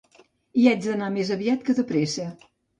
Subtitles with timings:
[0.61, 2.29] Hi vaig anar més aviat que depressa